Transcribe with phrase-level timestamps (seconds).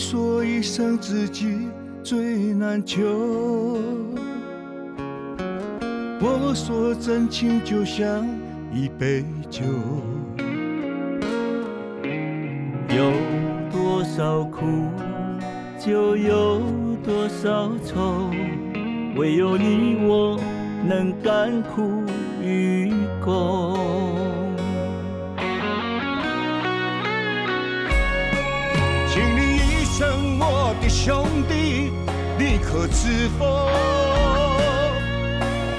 [0.00, 1.68] 说一声自己
[2.02, 3.04] 最难求，
[6.18, 8.26] 我说真情就像
[8.72, 9.62] 一杯酒，
[12.88, 13.12] 有
[13.70, 14.88] 多少苦
[15.78, 16.62] 就有
[17.04, 18.30] 多少愁，
[19.16, 20.40] 唯有你我
[20.82, 22.02] 能甘苦
[22.42, 22.90] 与
[23.22, 24.09] 共。
[31.02, 31.90] 兄弟，
[32.38, 33.70] 你可知否？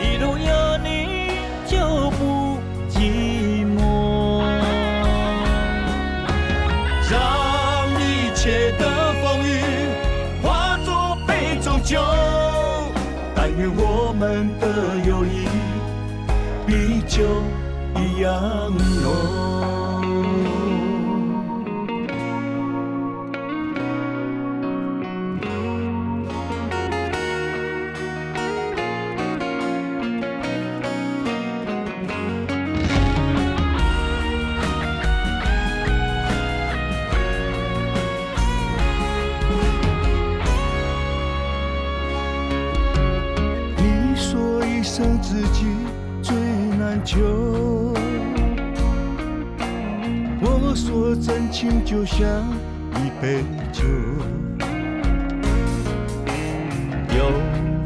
[0.02, 1.38] 一路有你
[1.68, 1.78] 就
[2.18, 2.58] 不
[2.90, 4.42] 寂寞。
[7.08, 9.62] 让一切的风雨
[10.42, 12.02] 化作杯中酒，
[13.36, 14.66] 但愿我们的
[15.08, 15.46] 友谊
[16.66, 17.22] 比酒
[17.96, 18.72] 一样
[19.04, 19.81] 浓。
[45.22, 45.66] 自己
[46.22, 46.36] 最
[46.78, 47.94] 难求。
[50.44, 52.26] 我说真情就像
[52.96, 53.84] 一杯酒，
[57.16, 57.32] 有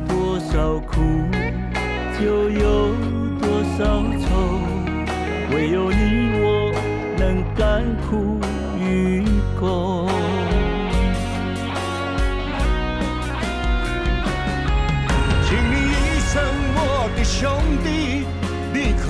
[0.08, 0.94] 多少苦
[2.20, 2.96] 就有
[3.42, 4.26] 多少愁，
[5.54, 6.46] 唯有你我
[7.18, 8.35] 能甘苦。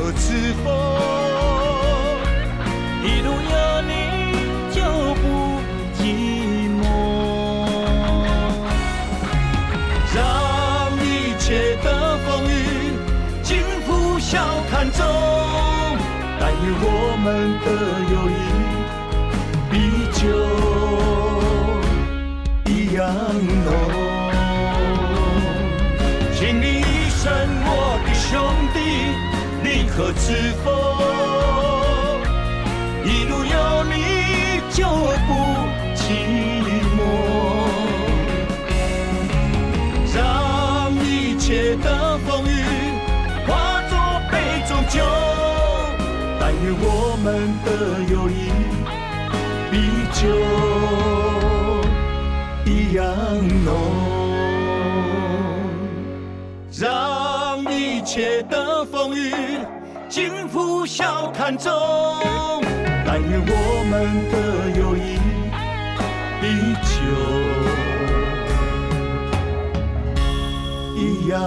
[0.07, 0.69] 我是否
[3.01, 3.57] 一路有
[3.89, 3.91] 你
[4.69, 4.77] 就
[5.15, 5.25] 不
[5.97, 5.99] 寂
[6.77, 6.79] 寞
[10.13, 10.15] 让
[11.01, 11.03] 一
[11.39, 11.49] 切
[11.83, 11.87] 的
[12.19, 12.53] 风雨
[13.41, 13.57] 尽
[13.87, 13.89] 付
[14.19, 14.37] 笑
[14.69, 15.01] 谈中
[16.39, 16.87] 但愿我
[17.23, 17.25] 们
[17.65, 17.67] 的
[18.13, 18.33] 友谊
[19.73, 19.75] 依
[20.13, 20.21] 旧
[22.71, 23.01] 一样
[23.65, 23.67] 浓。
[26.37, 27.25] 请你一生
[27.65, 28.64] 我的兄
[29.95, 30.65] 可知否？
[33.05, 33.95] 一路有你
[34.71, 34.83] 就
[35.25, 35.31] 不
[35.95, 36.03] 寂
[36.97, 36.99] 寞，
[40.13, 40.17] 让
[41.01, 42.51] 一切的风雨
[43.47, 43.93] 化作
[44.29, 44.33] 杯
[44.67, 44.99] 中酒。
[46.41, 47.25] 但愿我们
[47.63, 47.67] 的
[48.11, 48.51] 友谊
[49.71, 49.73] 比
[50.11, 50.19] 酒
[52.65, 53.05] 一样
[53.63, 53.71] 浓，
[56.77, 59.31] 让一切的风雨
[60.15, 61.69] 幸福笑谈中。
[63.05, 63.93] 但愿我们
[64.31, 64.35] 的
[64.79, 65.19] 友谊
[66.39, 66.43] 地
[66.85, 66.95] 久
[70.95, 71.37] 一样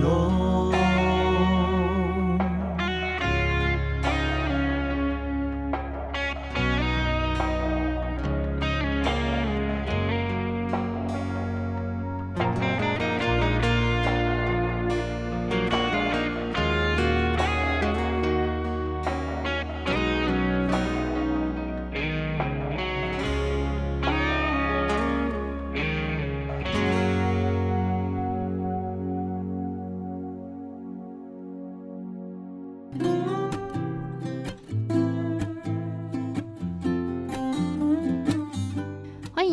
[0.00, 0.41] 浓。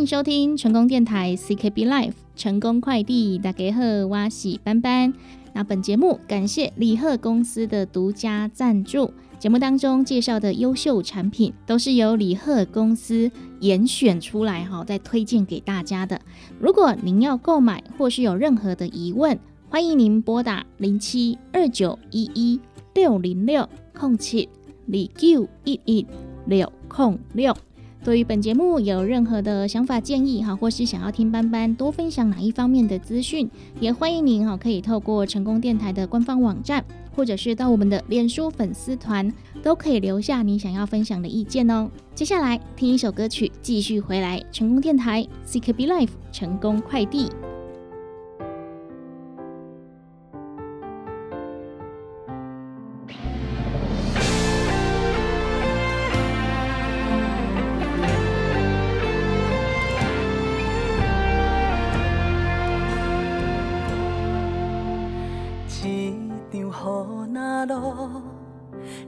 [0.10, 5.14] 收听成功电台 CKB Life 成功快递大家好，我是班班。
[5.54, 9.14] 那本节目感谢李贺公司的独家赞助。
[9.38, 13.30] 节目当中介绍的优秀产品都是由李贺公司
[13.60, 16.20] 严选出来哈，再推荐给大家的。
[16.60, 19.40] 如果您要购买或是有任何的疑问，
[19.70, 22.60] 欢迎您拨打零七二九一一
[22.96, 24.50] 六零六空七
[24.88, 26.08] 李九一一
[26.48, 27.56] 六空六。
[28.02, 33.50] 对于本节目有任何的想法建议哈，或是想要听班班多分享哪一方面的资讯，
[33.80, 39.32] 也欢迎您哈可以透过成功电台的官方网站，或者是到我们的脸书粉丝团，
[39.62, 41.90] 都可以留下你想要分享的意见哦。
[42.16, 47.30] 接下来听一首歌曲，继续回来成功电台 CKB Life 成功快递。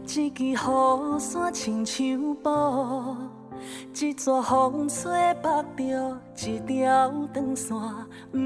[0.05, 0.55] 一支雨
[1.19, 2.49] 伞亲像布，
[3.93, 7.77] 一撮风吹绑着一条长线，
[8.31, 8.37] 不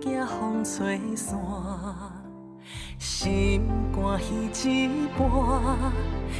[0.00, 1.38] 惊风吹散。
[2.98, 4.20] 心肝
[4.52, 5.24] 戏一半，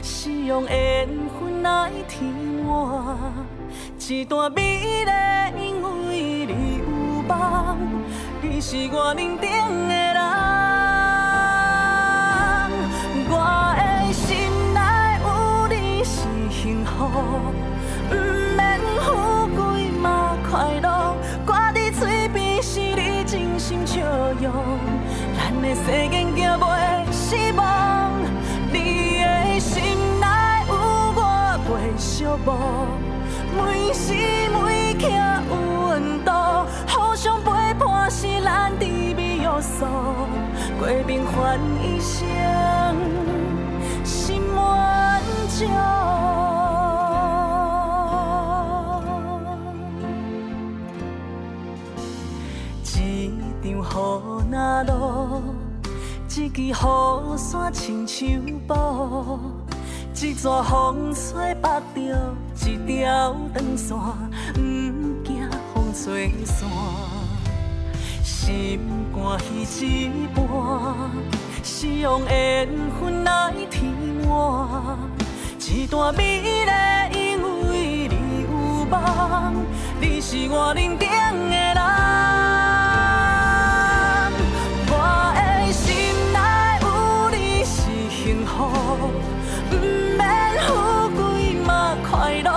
[0.03, 1.09] 是用缘
[1.39, 2.23] 分来填
[2.65, 3.17] 满。
[3.99, 5.11] 一段美丽，
[5.59, 6.85] 因为你有
[7.23, 7.77] 梦，
[8.43, 9.51] 你是我认定
[9.89, 10.60] 的人。
[13.33, 13.37] 我
[13.77, 14.81] 的心内
[15.23, 17.09] 有你是幸福，
[18.09, 18.15] 不
[18.57, 21.15] 免富贵嘛快乐。
[21.47, 24.01] 挂在嘴边是你真心笑
[24.41, 24.53] 容，
[25.37, 28.11] 咱的世界行袂失望。
[28.73, 30.27] 你的心内
[30.69, 30.75] 有
[31.15, 31.21] 我
[31.69, 32.49] 袂寂寞。
[33.57, 34.13] 每时
[34.53, 35.19] 每刻有
[35.87, 36.31] 温度，
[36.89, 39.85] 互相陪伴是咱甜蜜约束，
[40.79, 42.21] 过平凡一生
[44.05, 45.65] 心满足。
[53.63, 55.43] 一场雨那落，
[56.29, 56.73] 一支雨
[57.37, 58.29] 伞亲像
[58.67, 58.75] 布。
[60.15, 62.01] 一撮风吹绑着
[62.67, 63.97] 一条长线，
[64.55, 64.61] 不
[65.25, 66.69] 惊风吹散。
[68.43, 68.81] 心
[69.15, 70.41] 肝一半，
[71.63, 72.67] 希望缘
[72.99, 73.23] 分。
[73.23, 73.85] 来填
[74.27, 74.99] 满。
[75.59, 76.71] 一段美丽，
[77.15, 78.15] 因为你
[78.45, 78.49] 有
[78.87, 79.63] 梦，
[80.01, 81.77] 你是我认定的人。
[84.89, 84.95] 我
[85.37, 85.85] 的心
[86.33, 86.39] 内
[86.81, 86.87] 有
[87.37, 87.77] 你是
[88.09, 88.73] 幸福，
[89.69, 89.77] 不
[90.17, 90.19] 免
[90.63, 90.69] 富
[91.15, 91.21] 贵
[91.63, 92.49] 嘛快乐。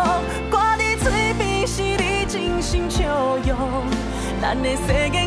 [0.50, 3.04] 挂在嘴边是你真心笑
[3.46, 3.52] 容，
[4.42, 5.23] 咱的世界。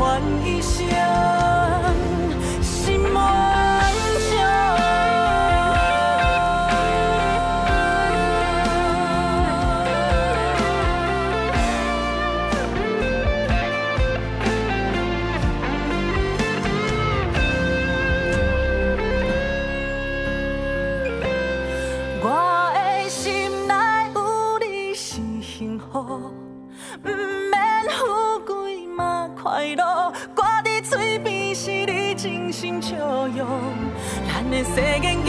[0.00, 1.39] 换一生
[34.62, 35.19] 咱的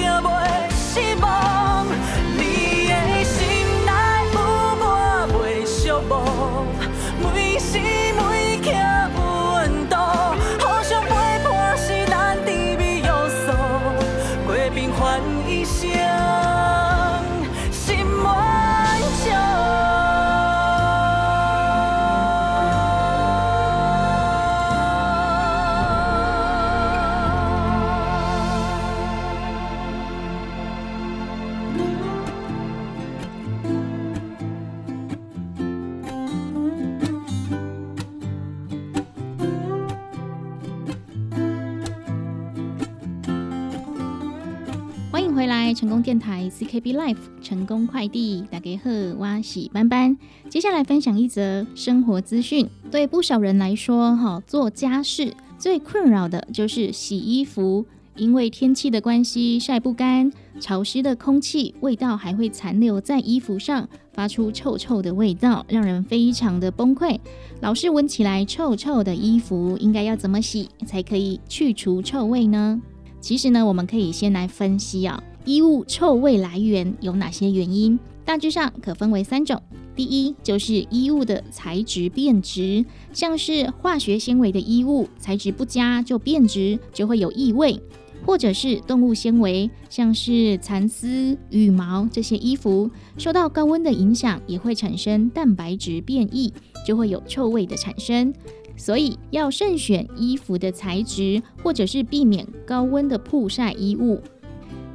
[46.02, 50.18] 电台 CKB Life 成功快递打给贺哇喜班班，
[50.50, 52.68] 接下来分享一则生活资讯。
[52.90, 67.20] 对不少人来说，哈做家事最困扰的就是洗衣服，因为天气的关系晒不干，潮湿的空气味道还会残留在衣服上，发出臭臭的味道，让人非常的崩溃。
[67.62, 72.82] 老是闻起来臭臭的衣服，应该要怎么洗才可以去除臭味呢？
[73.20, 75.22] 其实呢，我们可以先来分析啊。
[75.46, 78.00] 衣物臭味来源有哪些原因？
[78.24, 79.62] 大致上可分为三种。
[79.96, 87.80] 第一，就是衣物的材质变质，像是化学纤维的衣物，材质不佳就变质，就会有异味；
[88.26, 96.54] 或者是动物纤维，像是蚕丝、羽毛这些衣服，受到高温的影响，也会产生蛋白质变异，
[96.88, 98.34] 就会有臭味的产生。
[98.78, 104.22] 所以要慎选衣服的材质，或者是避免高温的曝晒衣物。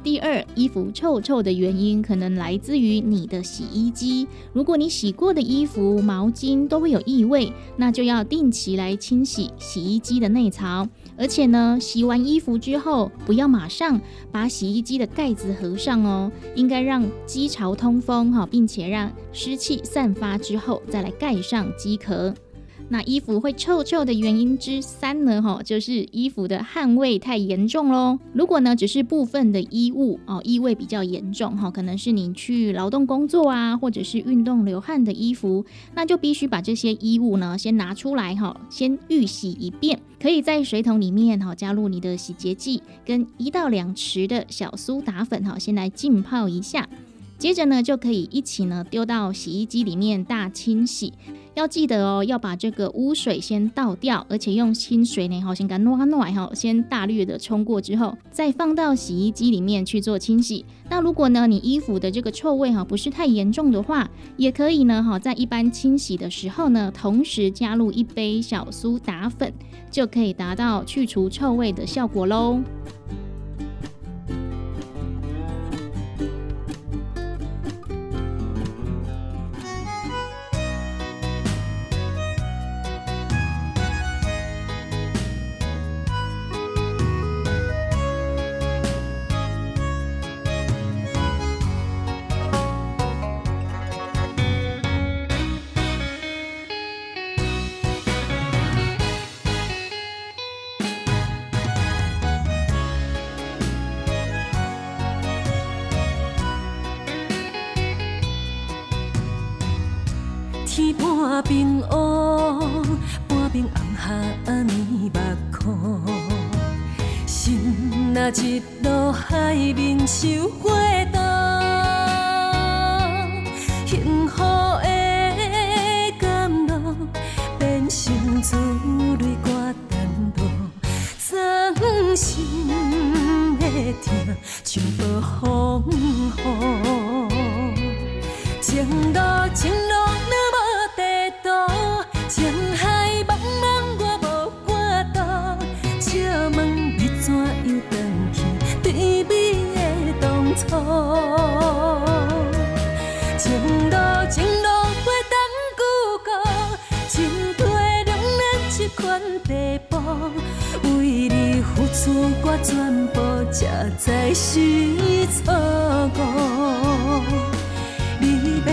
[0.03, 4.25] 第二，衣服臭臭的原因可能来自于你的洗衣机。
[4.53, 10.87] 如果你洗过的衣服、毛巾都会有异味，那就要定期来清洗洗衣机的内槽。
[11.17, 13.99] 而且呢，洗完衣服之后，不要马上
[14.31, 22.33] 把洗衣机的盖子合上哦，应该让机槽通风哈，并且让湿气散发之后再来盖上机壳。
[22.89, 28.17] 那衣服会臭臭的原因之三呢，哈，就是衣服的汗味太严重喽。
[28.33, 35.65] 如果呢，只是部分的衣物哦，异味比较严重哈，可能是你去劳动工作啊，或者是运动流汗的衣服，
[35.95, 39.99] 那就必须把这些衣物呢先拿出来哈，先预洗一遍。
[40.19, 46.87] 可以在水桶里面哈，加入你的洗洁剂跟一到两匙的小苏打粉哈，先来浸泡一下。
[47.37, 51.13] 接着呢，就可以一起呢丢到洗衣机里面大清洗。
[51.53, 60.65] 要记得哦，要把这个污水先倒掉，而且用清水呢，好先给它弄弄好，先大略的冲过之后，再放到洗衣机里面去做清洗。
[60.89, 69.51] 那如果呢，你衣服的这个臭味哈不是太严重的话，也可以呢，哈，在一般清洗的时候呢，同时加入一杯小苏打粉，
[69.89, 72.59] 就可以达到去除臭味的效果喽。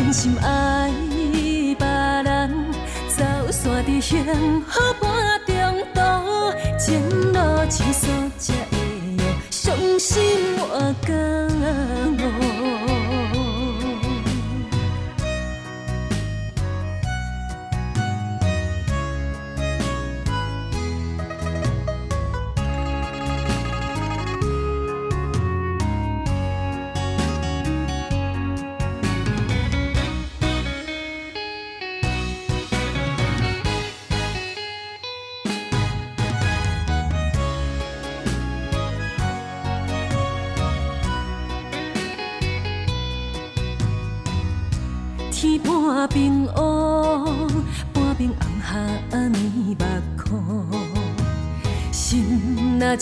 [0.04, 0.90] 真心爱
[1.78, 1.86] 别
[2.24, 2.70] 人，
[3.08, 4.22] 走散在幸
[4.60, 5.54] 福半中
[5.94, 5.98] 途，
[6.78, 8.06] 前路结束
[8.38, 8.76] 才会
[9.16, 10.12] 有伤心
[10.58, 11.08] 我觉
[12.20, 12.93] 悟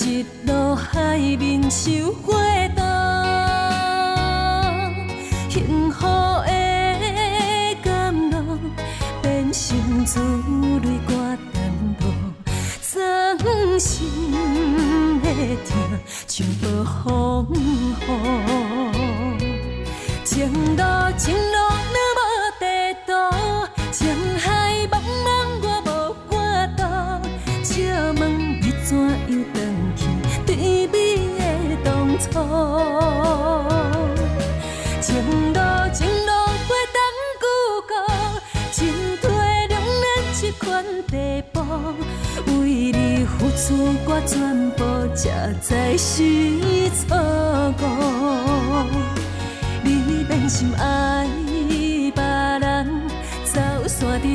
[0.00, 1.90] 一路海面收
[2.22, 2.41] 花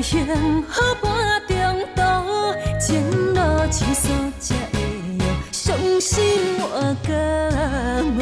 [0.09, 0.25] 幸
[0.69, 1.11] 好半
[1.49, 1.53] 中
[1.93, 1.99] 途，
[2.79, 2.87] 情
[3.33, 4.07] 路结束
[4.39, 4.79] 才会
[5.19, 6.15] 有伤心
[6.61, 7.11] 我感
[8.17, 8.19] 悟。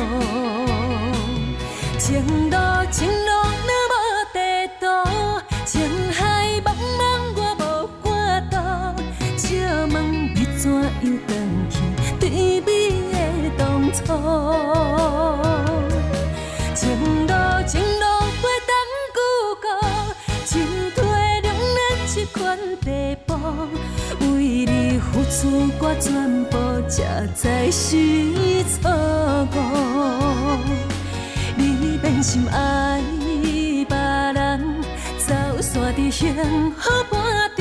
[25.45, 26.57] 你付出我全部，
[26.89, 28.89] 才知是错
[29.53, 29.55] 误。
[31.55, 32.99] 你变心爱
[33.87, 33.95] 别
[34.33, 34.81] 人，
[35.19, 36.33] 走散在幸
[36.71, 37.51] 福半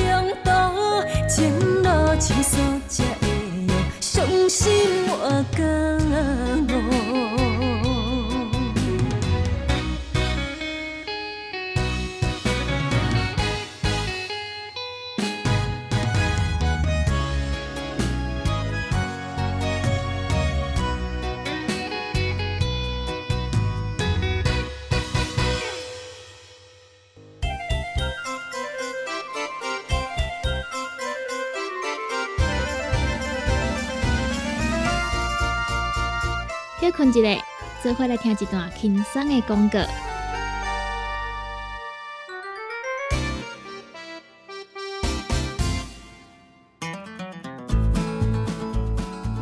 [37.85, 39.79] 做伙来听一段轻松的广告。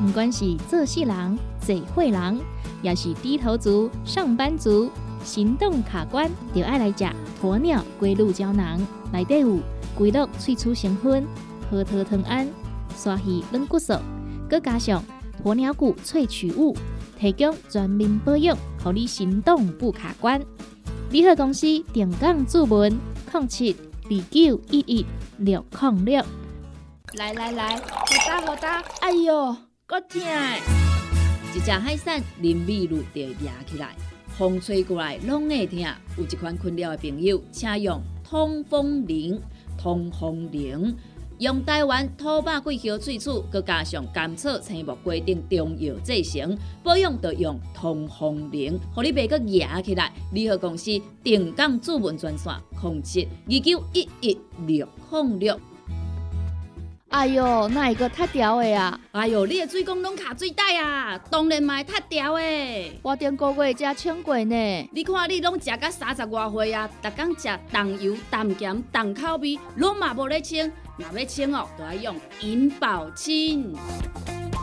[0.05, 2.41] 不管是做事人、嘴会人，
[2.81, 4.91] 也是低头族、上班族，
[5.23, 7.05] 行动卡关，就爱来吃
[7.41, 8.77] 鸵鸟龟鹿胶囊。
[9.13, 9.57] 内底有
[9.97, 11.25] 龟鹿萃取成分、
[11.71, 12.45] 核桃藤胺、
[12.93, 13.93] 鲨鱼软骨素，
[14.49, 15.01] 佮加上
[15.45, 16.75] 鸵鸟骨萃取物。
[17.23, 20.43] 提供全面保养，让你行动不卡关。
[21.09, 22.91] 联合公司定岗注文：
[23.31, 25.05] 零七二九一一
[25.37, 26.21] 六零六。
[27.13, 28.83] 来来来，好打好打！
[28.99, 30.21] 哎哟，够痛！
[31.55, 33.95] 一只海扇淋米露就压起来，
[34.37, 35.79] 风吹过来拢会痛。
[36.17, 39.39] 有一款困扰的朋友，请用通风铃，
[39.77, 40.93] 通风铃。
[41.39, 50.13] 用台湾土白桂花萃取，佮加上甘草、青木规定中药制成，保养要用通风灵，互你袂佮热起来。
[50.31, 50.91] 联合公司
[51.23, 54.37] 定岗主文专线：控制二九一一
[54.67, 54.87] 六
[55.39, 55.59] 六。
[57.13, 58.99] 哎哟，那一个太屌的啊！
[59.11, 62.99] 哎哟，你的水工拢卡水袋啊，当然嘛太屌的。
[63.03, 64.89] 我顶个月才称过呢。
[64.91, 70.71] 你看你拢食到三十外岁啊，逐天食重油、重咸、重口味，拢嘛无咧称。
[70.97, 73.75] 若要清哦，都要用银保清。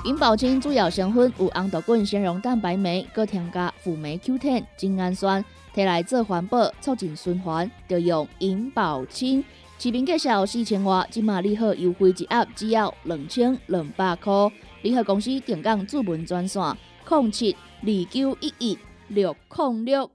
[0.04, 9.44] 银保清主要成分有红豆根、纤溶蛋白酶，搁添加辅酶 Q10、精氨酸，摕来做环保、促进循环，就用银保清。
[9.82, 14.30] 市面介绍四千瓦，今马利好优惠一盒只要两千两百块。
[14.82, 16.62] 利好公司定岗主文专线：
[17.08, 20.10] 零七二九一一六零六。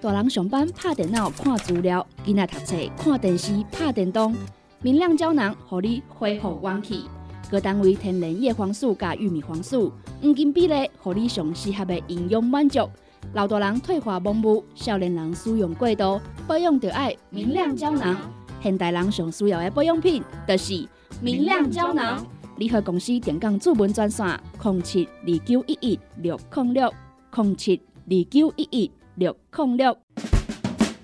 [0.00, 4.34] 大人上班拍电脑看资料，囡仔读册看电视拍电动。
[4.80, 7.04] 明亮胶囊，互你恢复元气。
[7.50, 12.88] 各单位天然叶黄素加玉米黄素，黄金比例，互你上适合的营养满足。
[13.34, 18.16] 老大人退化盲目，少年人使用过度，保养就要明亮胶囊。
[18.62, 20.86] 现代人上需要的保养品，就是
[21.20, 22.24] 明亮胶囊。
[22.58, 26.92] 联合公司电讲主文专线：零七二九一一六零六
[27.34, 29.96] 零七二九一一六零六。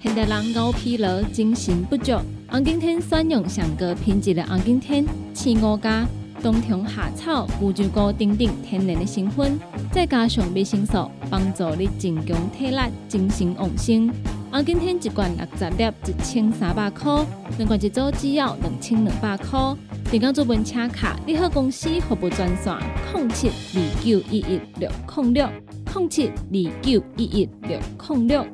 [0.00, 2.12] 现代人熬疲劳，精神不足。
[2.48, 6.06] 红景天选用上个品质的红景天，青五加
[6.40, 9.58] 冬虫夏草、乌鸡菇等等天然的成分，
[9.90, 14.08] 再加上维生素，帮助你增强体力、精神旺盛。
[14.50, 17.22] 红景天一罐六十粒，一千三百块；
[17.58, 19.76] 两罐一组只要两千两百块。
[20.10, 22.74] 订购做文车卡，你好公司服务专线：
[23.14, 25.48] 零七二九一一六零六
[25.94, 28.46] 零七二九一一六零六。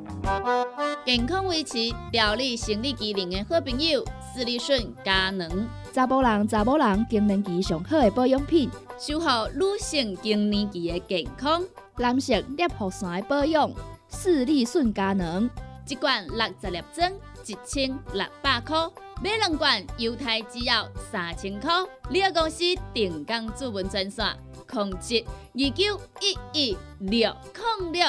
[1.05, 1.77] 健康维持、
[2.11, 4.03] 调理生理机能的好朋友——
[4.33, 5.65] 斯利顺佳能。
[5.93, 11.63] 查甫人、查某人更年期上好的保养品，守护女性更年期的健康。
[11.97, 13.71] 男性尿酸的保养，
[14.09, 15.49] 斯利顺佳能。
[15.87, 17.11] 一罐六十粒装，
[17.45, 18.91] 一千六百块；
[19.23, 21.71] 买两罐，犹太只要三千块。
[22.09, 24.25] 你个公司定岗主文专线：
[24.67, 27.31] 控制二九一一六
[27.79, 28.01] 零六。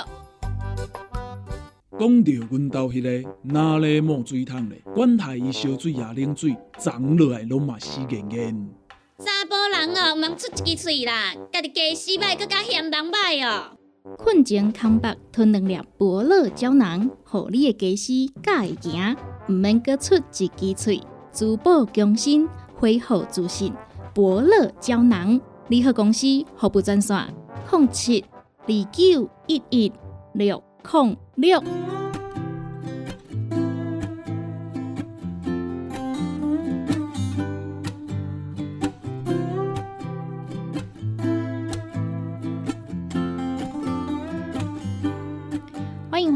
[1.98, 8.70] 讲到阮兜迄个哪里冒水桶咧，管他伊烧水也冷水，长落来拢嘛死严严。
[9.18, 13.75] 查甫人哦，莫出一支嘴啦，家己家洗歹，更加嫌人歹哦。
[14.16, 19.16] 困前康白吞两粒伯乐胶囊，互你的家洗甲会行，
[19.48, 23.72] 毋免割出一支嘴，珠宝更新，恢复自信。
[24.14, 27.34] 伯乐胶囊，联合公司服务专线：
[27.70, 28.24] 零七
[28.66, 29.92] 二九一一
[30.34, 30.62] 六。
[30.88, 31.60] 零六，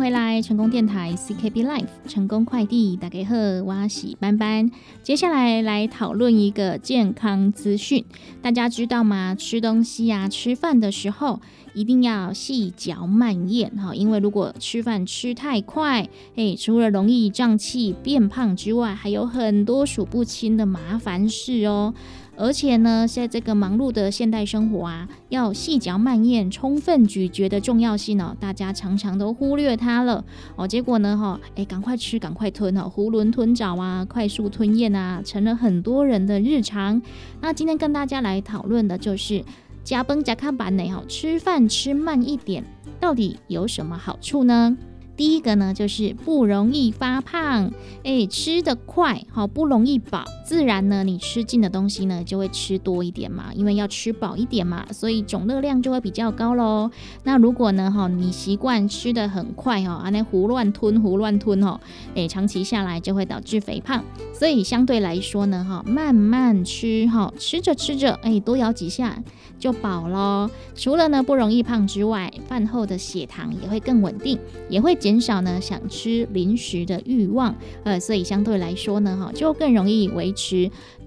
[0.01, 4.71] 回来，成功电台 CKB Life 成功快递大家好，我是班班。
[5.03, 8.03] 接下来来讨论一个健康资讯，
[8.41, 9.35] 大家知道吗？
[9.35, 11.39] 吃东西呀，吃饭的时候。
[11.73, 21.95] 一定要细嚼慢咽哈，因为如果吃饭吃太快，诶，除了容易胀气变胖之外，还有很多数不清的麻烦事哦。
[22.41, 30.25] 而且呢，在这个忙碌的现代生活啊，要细嚼慢咽、充分咀嚼的重要性哦，大家常常都忽略它了
[30.57, 30.67] 哦。
[30.67, 37.03] 结果呢，哈，哎，赶快吃，赶快吞哦，囫囵吞枣啊，快速吞咽啊，成了很多人的日常。
[37.43, 39.45] 那今天跟大家来讨论的就是
[39.85, 42.65] 加崩加看板内哈，吃饭吃慢一点，
[42.99, 44.75] 到底有什么好处呢？
[45.15, 47.71] 第一个呢，就是不容易发胖，
[48.03, 56.91] 哎，吃得快，好不容易饱，自然呢，你吃进的东西呢就会吃多一点嘛，因为要吃饱一点嘛，所以总热量就会比较高喽。
[57.23, 61.81] 那如果呢，哈，你习惯吃的很快哈，啊，那胡乱吞胡乱吞哈，
[62.17, 64.03] 哎，长期下来就会导致肥胖。
[64.35, 69.23] 所以相对来说呢，哈，慢慢吃哈，吃着吃着，哎，多咬几下
[69.57, 70.51] 就饱喽。
[70.75, 74.37] 除了呢不容易胖之外，饭后的血糖也会更稳定，
[74.69, 75.21] 也会减。
[75.21, 80.33] 少呢想吃零食的欲望，呃，所以相对来说呢，哈，就更容易维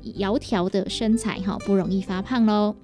[0.04, 2.76] 窈窕的身材，哈，不容易发胖喽。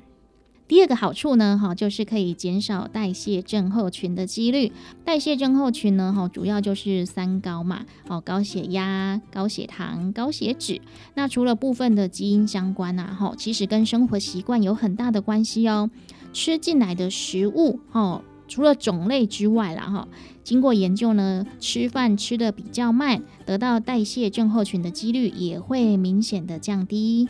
[0.68, 4.72] 第二个好处呢，哈，就是可以减少代谢症候群的几率。
[5.04, 10.80] 代谢症候群呢，哈，主要就是三高嘛，哦，高血压、高血糖、高血脂。
[11.16, 15.90] 那除了部分的基因相关啊，哈，其实跟生活习惯有很大的关系哦。
[16.32, 20.08] 吃进来的食物，哦，除了种类之外啦，哈。
[20.44, 27.30] 经过研究呢，吃饭吃的比较慢，得到代谢症候群的几率也会明显的降低。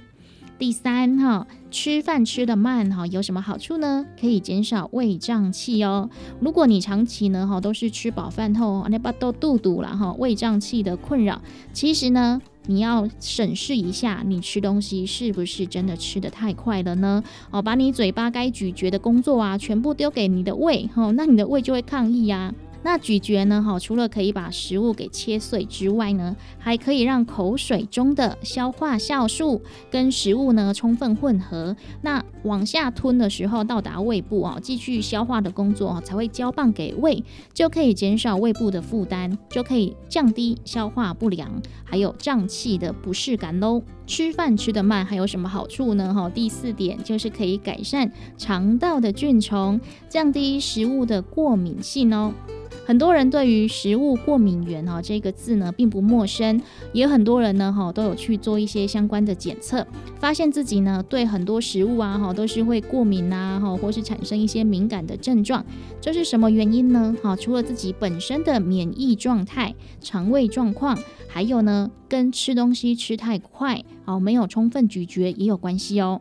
[0.58, 4.06] 第三哈，吃饭吃的慢哈，有什么好处呢？
[4.20, 6.10] 可以减少胃胀气哦。
[6.40, 17.24] 如果你长期呢哈都是吃饱饭后，那把都肚肚了哈，胃胀气的困扰，其实呢你要审视一下，你吃东西是不是真的吃的太快了呢？
[17.50, 22.54] 哦，把你嘴巴该咀嚼的工作啊，全部丢给你的胃哦，那你的胃就会抗议呀。
[22.82, 23.62] 那咀嚼呢？
[23.62, 29.62] 哈，除了可以把食物给切碎之外呢，还可以让口水中的消化酵素
[29.92, 31.76] 跟食物呢充分混合。
[32.02, 43.82] 那往下吞的时候，到达胃部啊，继续消化的工作啊，才会交棒给胃，就可以减少胃部的负担，就可以降低消化不良还有胀气的不适感喽。
[44.08, 46.14] 吃饭吃得慢还有什么好处呢？
[46.14, 52.34] 哈，第四点就是可以改善肠道的菌虫，降低食物的过敏性哦。
[52.90, 56.60] 很多人对于食物过敏源哈这个字呢并不陌生，
[56.92, 59.86] 也很多人呢哈都有去做一些相关的检测，
[60.20, 65.64] 发现自己呢对很多食物啊哈都是会过敏呐哈，或是产生一些敏感的症状，
[66.02, 67.16] 这是什么原因呢？
[67.22, 70.98] 哈，除了自己本身的免疫状态、肠胃状况，
[71.28, 76.20] 还有呢跟吃东西吃太快，哦没有充分咀嚼也有关系哦。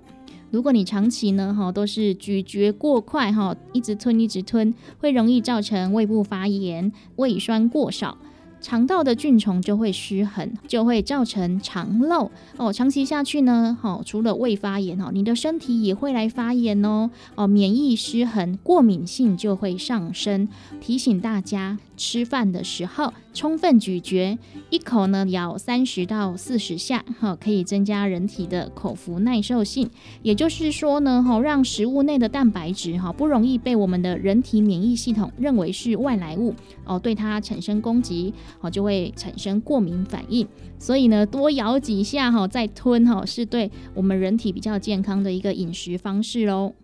[0.51, 8.17] 如果你长期呢，哈，都是咀嚼过快，哈，一直吞一直吞，会容易造成胃部发炎、胃酸过少。
[8.61, 12.73] 肠道的菌虫就会失衡，就会造成肠漏哦。
[12.73, 17.09] 长期下去呢，好，除了胃发炎哦，你的身体也会来发炎哦。
[17.37, 20.49] 哦，免疫失衡，过敏性就会上升。
[20.81, 24.39] 提醒大家，吃饭的时候充分咀嚼，
[24.71, 29.91] 一口呢咬三十到四十下，哈，可以增加人体的口服耐受性。
[30.23, 36.55] 也就是说呢，哈，让食物内的蛋白质哈不容易被我们的人体免疫系统认为是外来物
[36.87, 38.33] 哦，对它产生攻击。
[38.61, 40.47] 好，就会产生过敏反应，
[40.79, 46.75] 所以呢，多咬几下哈，再吞哈，是对我们人体比较健康的一个饮食方式喽。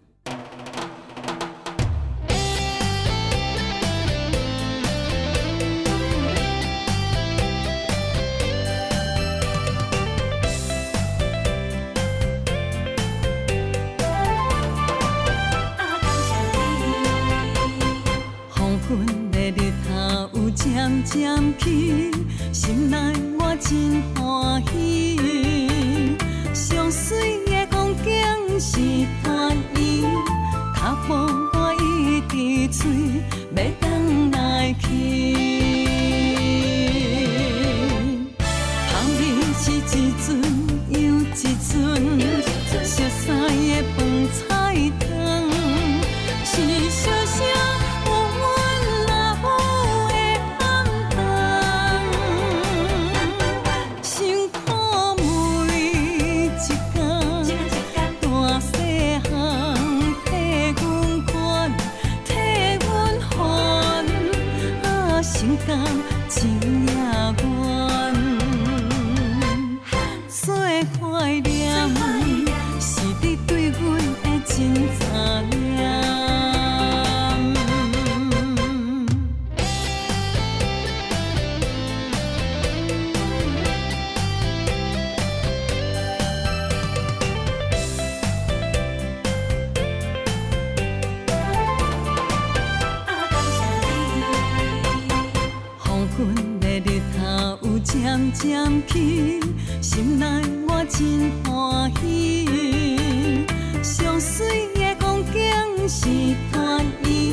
[98.32, 99.40] 渐渐去，
[99.82, 100.26] 心内
[100.66, 103.44] 我真欢喜。
[103.82, 106.08] 上水的风景是
[106.52, 107.32] 团圆，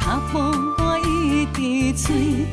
[0.00, 0.38] 脚步
[0.78, 1.46] 我一
[1.92, 2.46] 直追，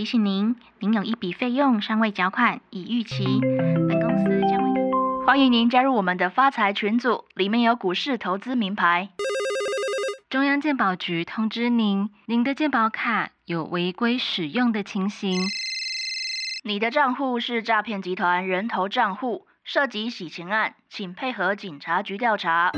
[0.00, 3.22] 提醒您，您有一笔费用尚未缴款，已逾期，
[3.86, 5.26] 本公司将为您。
[5.26, 9.10] 欢迎您加入我们的发财群组，里面有股市投资名牌。
[10.30, 15.38] 中央鉴宝局通知您，您的鉴宝卡有违规使用的情形。
[16.64, 22.72] 你的账户是诈骗集团人头账户，涉及洗钱案，请配合警察局调查。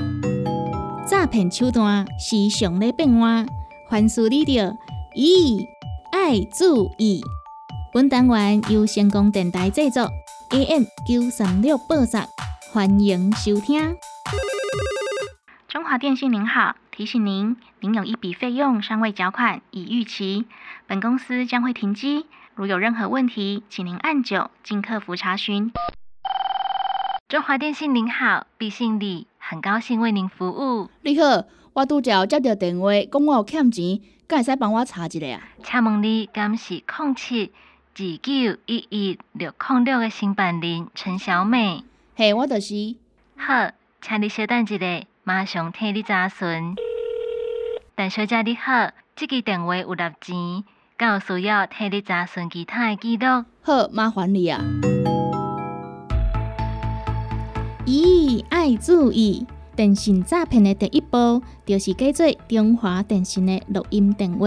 [1.06, 3.46] 诈骗手段时常咧变换，
[3.88, 4.76] 凡事你着
[5.14, 5.64] 咦
[6.12, 7.22] 爱注意。
[7.90, 10.10] 本单元由成功电台制作
[10.50, 12.20] ，AM 九三六播送，
[12.70, 13.96] 欢迎收听。
[15.68, 20.44] 中华电信您好，提醒您，您有一笔费用尚未缴款，已逾期，
[20.86, 22.26] 本公司将会停机。
[22.54, 25.72] 如有任何问题，请您按九进客服查询。
[27.26, 30.90] 中华电信您好，毕信里很高兴为您服务。
[31.00, 33.98] 你好，我拄则有接到电话，讲我有欠钱，
[34.32, 35.42] 敢会使帮我查一下啊？
[35.62, 37.52] 请问你敢是空七
[37.94, 38.32] 二九
[38.64, 41.84] 一一六零六的新办人陈小美？
[42.16, 42.96] 嘿，我就是。
[43.36, 46.74] 好，请你稍等一下，马上替你查询。
[47.94, 50.64] 陈小姐你好，这个电话有纳钱，
[50.96, 53.44] 敢有需要替你查询其他的记录？
[53.60, 54.62] 好，麻烦你啊。
[57.84, 59.46] 咦，爱注意！
[59.74, 64.46] 电信诈骗的第一步，就是假做中华电信的录音电话，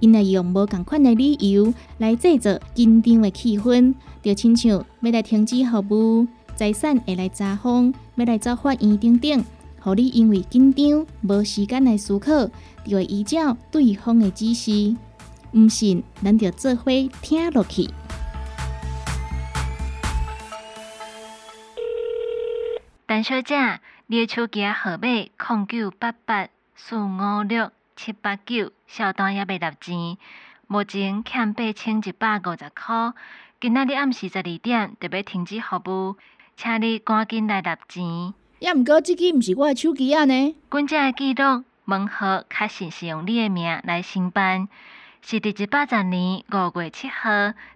[0.00, 9.44] 因会用无共款的理由来制造紧张的气氛，就亲像要来停止服务、财产会来查封、要来找法院等等，
[9.80, 12.48] 互你因为紧张无时间来思考，
[12.84, 14.94] 就会依照对方的指示。
[15.52, 17.88] 毋信，咱就做伙听落去。
[23.08, 23.54] 陈小姐，
[24.12, 26.46] 你的手机号码零九八八
[26.76, 30.18] 四五六七八九，小单也未入钱，
[30.66, 33.14] 目前欠八千一百五十块。
[33.58, 36.16] 今仔日暗时十二点就要停止服务，
[36.58, 38.34] 请你赶紧来入钱。
[38.58, 40.54] 也毋过，即支毋是我的手机啊呢。
[40.68, 44.68] 阮遮的记录门号确实是用你的名来申办，
[45.22, 47.30] 是伫一百十年五月七号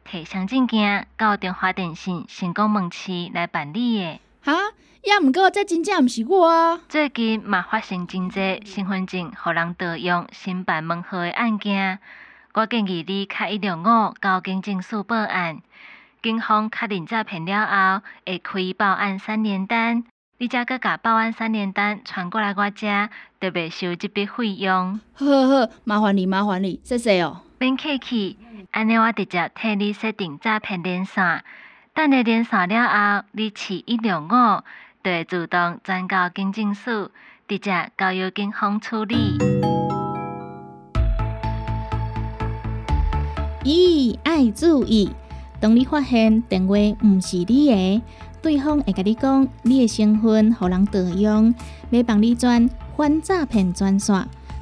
[0.07, 4.20] 摕双证件到中华电信成功门市来办理的。
[4.47, 4.53] 哈，
[5.03, 6.79] 也毋过，这真正毋是我啊。
[6.89, 11.99] 最近嘛发生真济身份证互人盗用申办门号的案件，
[12.55, 15.59] 我建议你敲一六五交警政署报案。
[16.23, 20.05] 警方确认诈骗了后，会开报案三联单。
[20.39, 23.09] 你则搁甲报案三联单传过来我遮，
[23.41, 25.01] 就袂收即笔费用。
[25.15, 27.41] 好好好，麻烦你，麻烦你，谢谢哦。
[27.59, 28.39] 免客气，
[28.71, 31.43] 安尼我直接替你设定诈骗连线，
[31.97, 32.89] 等你连线了
[33.23, 34.29] 后，你试一六五，
[35.03, 37.11] 就会自动转到警政署，
[37.49, 39.39] 直接交由警方处理。
[43.65, 45.11] 咦，爱注意！
[45.59, 48.03] 当你发现电话毋是你的，
[48.43, 51.55] 对方会甲你讲你的身份互人盗用，
[51.89, 54.15] 要帮你转反诈骗专线，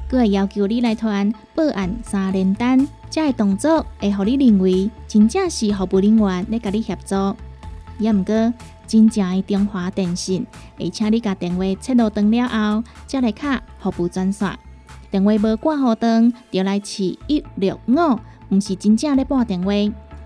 [0.09, 2.87] 佮会要求你来传报案三连单。
[3.09, 7.35] 这个动作会让你认为真正是服务人员在跟你协助，
[7.97, 8.53] 也毋过
[8.85, 10.45] 真正的中华电信
[10.77, 14.57] 会请你把电话切落断了后，才来卡服务专线。
[15.09, 19.71] 电话无挂好断，就来试一六五，毋是真正咧拨电话，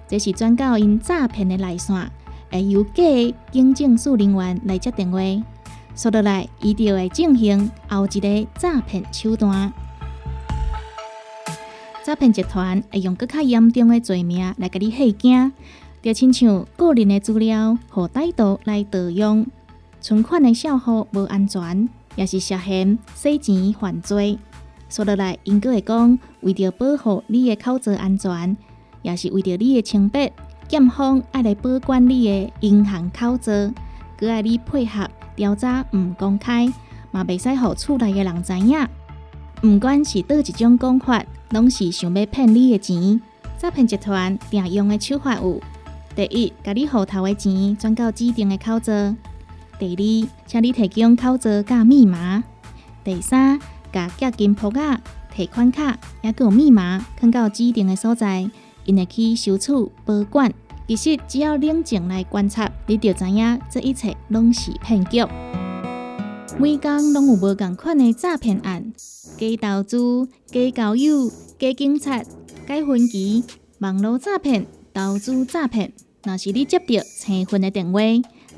[0.07, 2.09] 这是转到因诈骗的来线，
[2.51, 3.03] 会由假
[3.51, 5.19] 警政署人员来接电话，
[5.95, 9.71] 说落来，伊就会进行后一个诈骗手段。
[12.09, 15.51] 诈骗集团会用更较严重的罪名来甲你吓惊，
[16.01, 19.45] 就亲像个人的资料互歹徒来盗用，
[20.01, 24.39] 存款的账户无安全，也是涉嫌洗钱犯罪。
[24.89, 28.57] 说落来，因阁会讲，为着保护你的口罩安全，
[29.03, 30.31] 也是为着你的清白，
[30.67, 33.51] 检方爱来保管你的银行口罩，
[34.17, 36.73] 佮爱你配合调查，毋公开，
[37.11, 38.79] 嘛袂使互厝内的人知影。
[39.61, 43.19] 毋管是倒一种讲法，拢是想要骗你的钱。
[43.57, 45.59] 诈骗集团常用的手法有：
[46.15, 49.13] 第一，甲你户头的钱转到指定的口座；
[49.77, 52.41] 第二，请你提供口座甲密码；
[53.03, 53.59] 第三，
[53.91, 55.01] 甲结金铺仔、
[55.35, 58.49] 提款卡也有密码，放到指定的所在，
[58.85, 59.73] 因会去收取
[60.05, 60.53] 保管。
[60.87, 65.25] 其实只要冷静来观察，你就知影这一切拢是骗局。
[66.61, 68.91] 每工拢有无共款的诈骗案。
[69.37, 73.45] 假投资、假交友、假警察、假分期、
[73.77, 76.85] 网络诈骗、投资诈骗，若是你接到
[77.17, 78.01] 催婚的电话，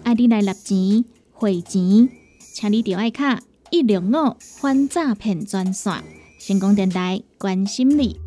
[0.02, 2.10] 爱你来纳钱、汇钱，
[2.56, 5.94] 请你调爱卡一六五反诈骗专线，
[6.40, 8.21] 成功电台关心你。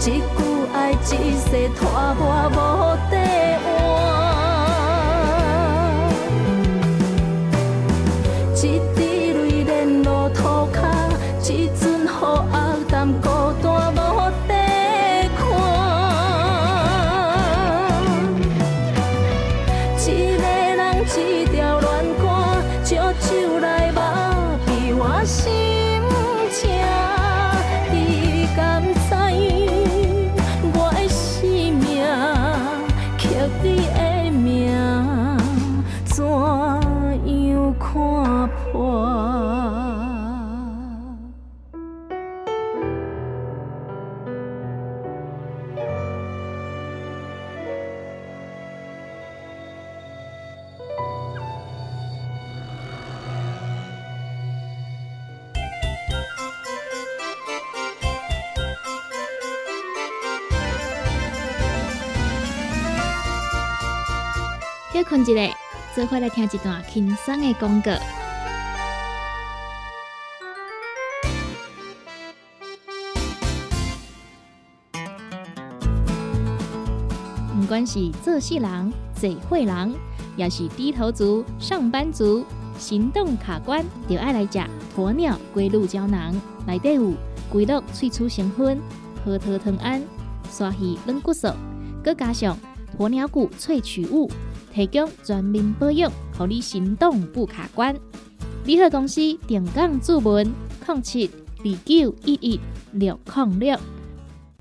[0.00, 0.20] 一句
[0.72, 2.89] 爱一世拖磨无
[66.10, 67.92] 快来听一段轻松的广告。
[77.54, 79.94] 不管是做事人、做会人，
[80.36, 82.44] 也是低头族、上班族，
[82.76, 84.58] 行动卡关，就爱来食
[84.96, 86.34] 鸵鸟龟鹿胶囊。
[86.66, 87.12] 内底有
[87.52, 88.80] 龟鹿萃取成分、
[89.24, 90.02] 核桃藤胺、
[90.50, 91.46] 鲨鱼软骨素，
[92.02, 92.58] 佮加上
[92.98, 94.28] 鸵鸟骨萃取物。
[94.72, 97.94] 提供全面保养，让你行动不卡关。
[98.64, 100.52] 联合公司定岗注文：
[100.86, 102.60] 零七二九一一
[102.92, 103.78] 六零六。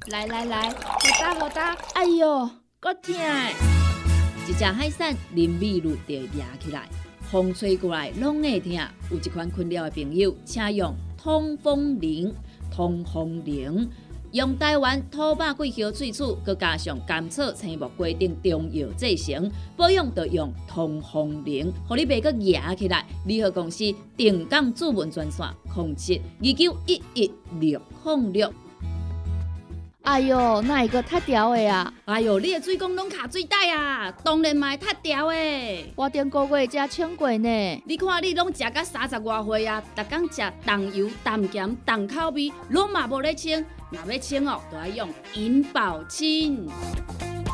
[0.08, 0.76] 来来来，好
[1.20, 2.50] 打好打，哎哟，
[2.80, 3.52] 够痛的！
[4.48, 6.90] 一只海扇淋米露就压起来，
[7.30, 8.74] 风吹过来拢会痛。
[9.12, 12.34] 有一款困扰的朋友，请用通风铃，
[12.72, 13.88] 通风铃。
[14.32, 23.06] 用台湾土白桂花萃取，佮加上甘草、青木、规定中药制成，保养要用通风灵，互你袂佮野起来。
[23.26, 28.54] 联合公司定岗主文专线：控七二九一一六零六。
[30.10, 31.94] 哎哟，那一个太屌的啊！
[32.06, 34.12] 哎哟，你的水工拢卡水袋啊！
[34.24, 35.94] 当然嘛，太屌的。
[35.96, 37.84] 我顶个月才称过呢。
[37.86, 43.64] 你看你拢食到三十外岁啊，逐工食重油、重咸、重口味，拢嘛无咧清。
[43.92, 46.68] 若要清哦，就要用银保清。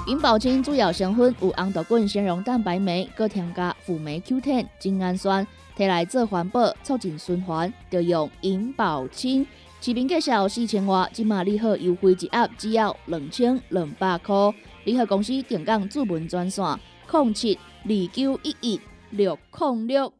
[0.08, 5.45] 银保清主要成分有红豆根、纤溶蛋白酶，搁添加辅酶 Q10、精氨酸，
[5.78, 9.45] 摕来做环保、促进循环，就用银保清。
[9.82, 14.36] 市面介绍四千瓦，今马利好优惠一盒只要两千两百块。
[14.84, 16.66] 联合公司定岗主文专线：
[17.12, 20.12] 零七二九一一六零六。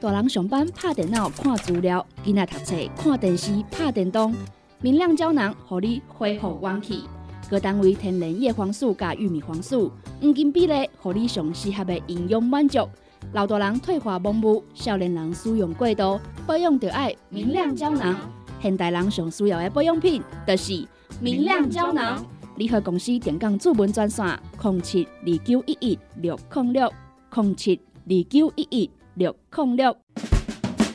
[0.00, 4.34] 大人上班拍电脑看资料，囡仔读册看电视拍电动。
[4.80, 7.04] 明亮胶囊，互你恢复元气。
[7.48, 12.88] 各单位天然叶黄素加玉米黄素，黄金比例，互你上适合的营养满足。
[13.32, 18.16] 老大人退化盲目，少年人使用过度，保养就要明亮胶囊。
[18.64, 20.88] 现代人上需要的保养品，就是
[21.20, 22.24] 明亮胶囊。
[22.56, 24.26] 联合公司电讲主文专线：
[24.62, 26.90] 零七二九一一六零六
[27.34, 29.94] 零七二九一一六零六。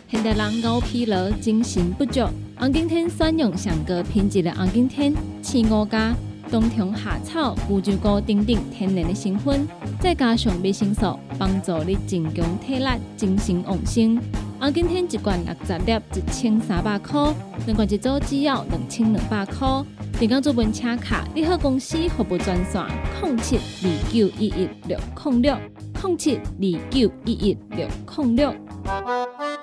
[0.08, 2.22] 现代人熬疲劳、精神不足，
[2.58, 5.14] 红景天选用上个品质的红景天
[5.44, 6.16] 刺五加
[6.50, 9.68] 冬虫夏草、乌鸡菇等等天然的成分，
[10.00, 14.20] 再加上维生素，帮助你增强体力、精神旺盛。
[14.60, 17.34] 红景天一罐六十粒，一千三百块；
[17.66, 19.68] 两罐一组只要两千两百块。
[20.20, 22.86] 电工做文车卡，你好公司服务专线：
[23.24, 25.58] 零七二九一一六零六
[26.04, 27.88] 零七二九一一六
[28.18, 28.54] 零六。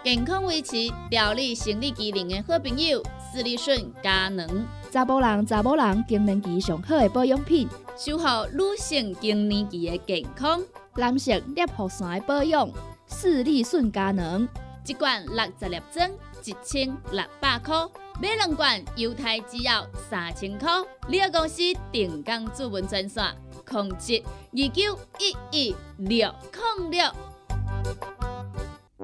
[0.03, 0.77] 健康维持、
[1.11, 4.49] 调理生理机能的好朋友——斯利顺佳能，
[4.91, 7.69] 查甫人、查某人更年期上好的保养品，
[7.99, 10.59] 守护女性更年期的健康。
[10.97, 12.67] 男性尿护伞的保养，
[13.07, 14.49] 斯利顺佳能，
[14.87, 16.09] 一罐六十粒装，
[16.45, 17.75] 一千六百块；
[18.23, 20.71] 买两罐犹太只要三千块。
[21.09, 21.61] 你个公司
[21.91, 23.25] 定岗主文专线：
[23.69, 24.23] 控制
[24.53, 26.33] 二九一一六
[26.79, 27.01] 零六。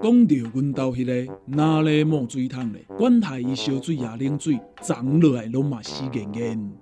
[0.00, 6.72] 讲到阮兜迄个哪里冒水桶咧，管他伊烧水也冷水，长落来拢嘛死严严。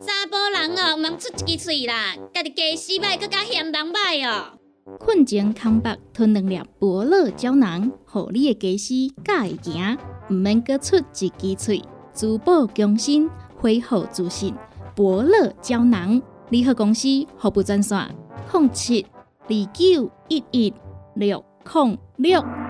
[0.00, 4.59] 查甫人哦，毋通出一支喙啦，家己家死歹，搁较嫌人歹哦。
[4.98, 11.82] 困前空腹吞两粒伯乐胶囊，互你的家死甲会行，毋免搁出一支喙，
[12.14, 14.54] 珠宝强身，恢复自信。
[14.94, 16.20] 伯乐胶囊，
[16.50, 18.14] 联合公司服务专线：
[18.52, 19.06] 零七
[19.48, 20.74] 二九一一
[21.14, 22.69] 六零六。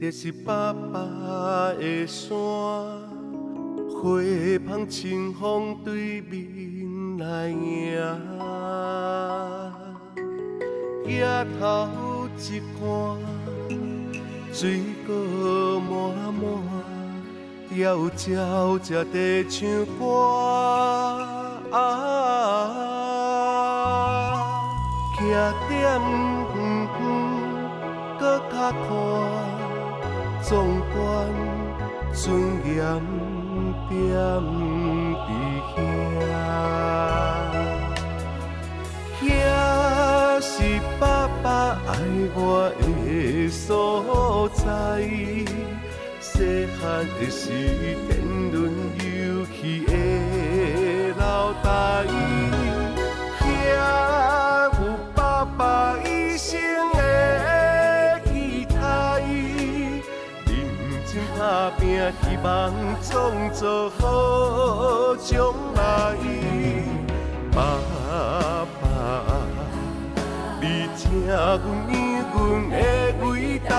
[0.00, 0.98] 就是爸爸
[1.78, 2.28] 的山。
[4.00, 4.00] 花
[4.64, 7.56] 香清风对面来迎，
[11.04, 11.20] 举
[11.58, 11.60] 头
[12.38, 12.40] 一
[12.78, 12.80] 看，
[14.52, 15.12] 水果
[15.80, 15.90] 满
[16.32, 16.40] 满，
[17.68, 17.76] 调
[18.28, 19.58] 鸟才在唱
[19.98, 20.00] 歌。
[25.18, 25.26] 徛
[25.68, 26.27] 点远远，搁较
[28.72, 28.78] 看
[30.42, 30.50] 壮
[30.92, 30.96] 观
[32.12, 32.26] 尊
[32.66, 32.76] 严
[33.88, 33.92] 踮
[35.26, 35.28] 伫
[35.74, 36.26] 遐，
[39.20, 39.26] 遐
[40.40, 40.46] 是
[41.00, 41.02] 爸
[41.42, 41.46] 爸
[41.86, 41.90] 爱
[42.34, 42.38] 我
[42.80, 44.64] 的所在。
[46.20, 47.44] 细汉的时，
[48.06, 48.10] 电
[48.52, 48.56] 轮
[48.98, 49.04] 游
[49.46, 49.56] 戏
[49.86, 49.90] 的
[51.18, 51.66] 楼台，
[53.40, 53.42] 遐
[54.74, 54.78] 有
[55.14, 55.60] 爸爸
[61.78, 62.46] 拼，希望
[63.02, 63.12] 创
[63.52, 65.32] 造好将
[65.74, 65.80] 来。
[67.52, 67.56] 爸
[68.80, 68.86] 爸，
[70.60, 70.64] 你
[70.96, 71.92] 听阮念
[72.32, 72.36] 阮
[72.70, 72.74] 的
[73.26, 73.26] 伟
[73.68, 73.72] 大，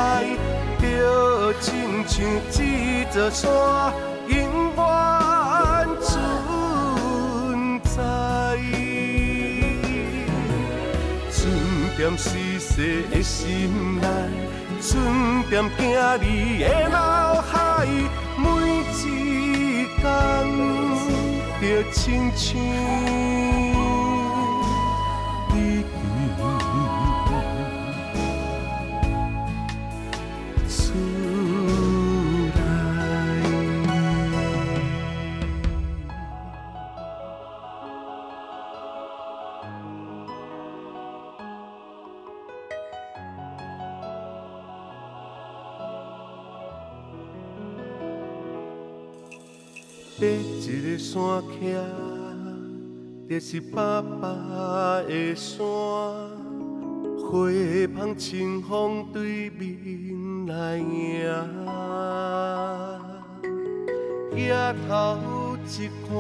[0.80, 1.64] 就亲
[2.08, 2.16] 像
[2.64, 3.48] 一座山，
[4.28, 4.38] 永
[4.76, 4.80] 远
[6.02, 6.08] 存
[7.84, 7.98] 在。
[11.32, 11.38] 存
[11.98, 14.08] 踮细细的心内，
[14.82, 16.24] 存踮囝儿的
[16.90, 16.96] 脑
[17.42, 17.86] 海，
[18.38, 19.06] 每一天
[21.62, 22.48] 就亲像
[51.12, 51.74] 山徛，
[53.28, 54.28] 就是爸爸
[55.08, 55.58] 的山。
[57.18, 57.50] 花
[57.98, 60.86] 香清风对面来迎，
[64.36, 64.52] 举
[64.88, 64.88] 头
[65.66, 66.14] 一看，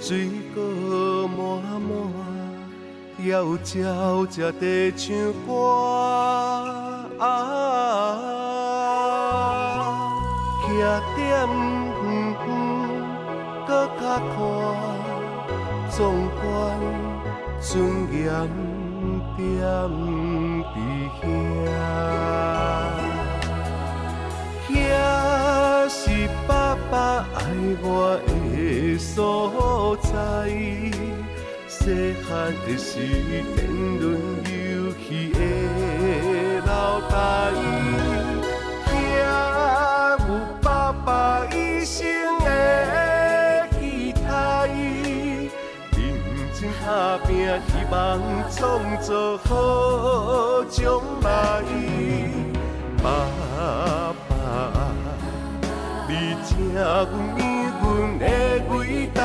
[0.00, 1.38] 水果满
[1.82, 1.88] 满，
[3.18, 3.26] 调
[3.74, 5.06] 鸟才在唱
[5.46, 6.37] 歌。
[15.98, 16.46] 壮观
[17.60, 17.66] 尊
[18.12, 18.22] 严
[19.36, 19.42] 踮
[20.72, 20.78] 伫
[21.18, 21.66] 遐，
[24.70, 24.72] 遐
[25.88, 25.98] 是
[26.46, 26.50] 爸
[26.88, 27.36] 爸爱
[27.82, 27.86] 我
[28.28, 30.08] 的所在。
[31.66, 32.28] 细汉
[32.64, 33.00] 的时，
[33.56, 33.58] 电
[33.98, 34.06] 轮
[34.46, 35.40] 游戏的
[36.64, 36.70] 楼
[37.10, 37.12] 台，
[47.90, 48.20] 望
[48.50, 51.62] 创造好将来。
[53.02, 53.10] 爸
[54.28, 54.32] 爸，
[56.08, 56.12] 你
[56.46, 57.40] 听阮念
[57.80, 58.24] 阮的
[58.70, 58.76] 伟
[59.14, 59.20] 大，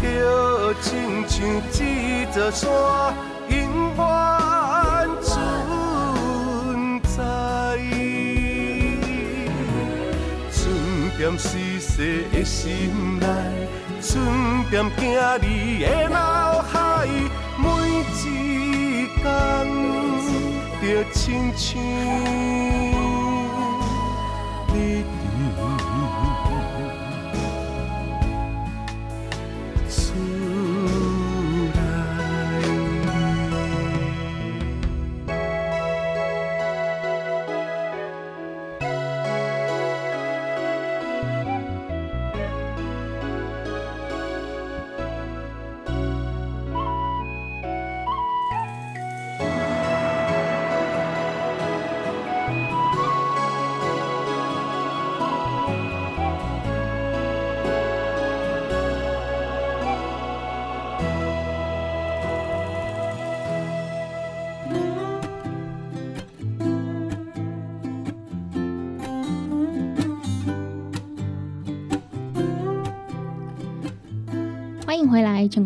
[0.00, 1.38] 就亲像
[1.80, 2.70] 一座山，
[3.48, 3.56] 永
[3.96, 4.00] 远
[5.22, 5.30] 存
[7.02, 7.16] 在。
[10.50, 10.60] 存
[11.18, 13.26] 踮细细的心内，
[14.02, 14.20] 存
[14.72, 17.06] 踮囝儿的脑海，
[17.56, 18.26] 每一天
[20.82, 21.16] 着亲
[21.56, 21.62] 像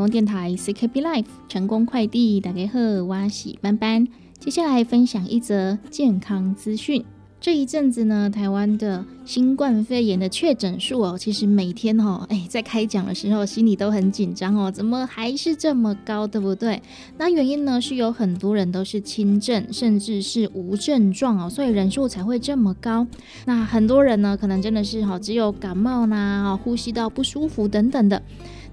[0.08, 4.06] 电台 CKB Life 成功快递，大家好，我是班班。
[4.38, 7.04] 接下来分享一则健康资讯。
[7.40, 16.80] 这一阵子呢，台湾的新冠肺炎的确诊数哦，其实每天哦，哎，在开讲的时候心里都很紧张哦，怎么还是这么高，对不对？
[17.18, 23.06] 那原因呢，是有很多人都是轻症，甚至是无症状哦，所以人数才会这么高。
[23.44, 28.22] 那很多人呢，可能真的是哈，只有感冒啦、呼吸道不舒服等等的。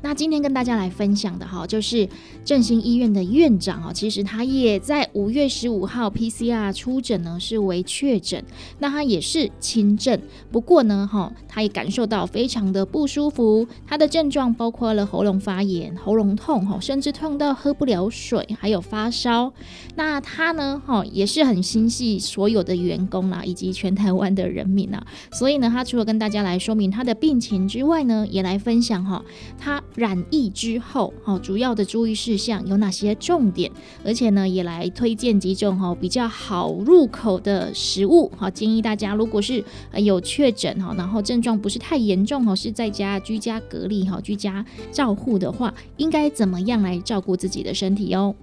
[0.04, 2.08] 那今天跟大家来分享的哈，就是
[2.44, 8.44] 振兴医院的院长哦，其实他也在五月十五号 PCR 出诊呢，是为确诊，
[8.80, 10.20] 那他也是轻症，
[10.52, 19.54] 不过呢哈，他也感受到非常的不舒服，他的症状包括了喉咙发炎、喉咙痛哈，甚至痛到喝不了水，还有发烧。
[19.96, 29.24] 那他呢哈，也是很心系所有的员工啦，以及全台湾的人民啊，所以呢，他除了跟大家来说明他的病情之外呢，也来分享哈，
[29.58, 29.82] 他。
[29.96, 33.72] 染疫之后，哈，主要的注意事项有哪些重点？
[34.04, 39.64] 而且呢，也来推荐几种哈比较好入口的食物，哈建议大家，如果是
[39.96, 48.34] 有确诊哈，然后症状不是太严重哈，是在家居家隔离哈，居家照护的话，应该怎么样来照顾自己的身体哦？